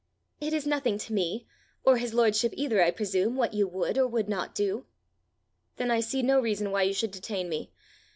[0.39, 1.45] "It is nothing to me,
[1.85, 4.87] or his lordship either, I presume, what you would or would not do."
[5.77, 7.71] "Then I see no reason why you should detain me.